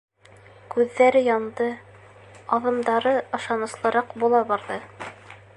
[0.75, 1.67] Күҙҙәре янды,
[2.59, 4.83] аҙымдары ышаныслыраҡ була барҙы.